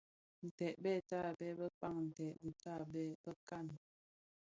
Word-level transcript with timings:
Ntèd 0.47 0.75
bè 0.83 0.93
tabèè 1.09 1.51
bëkpaň 1.59 1.95
nted 2.09 2.35
dhi 2.41 2.51
tabèè 2.63 3.09
bëkan. 3.23 3.67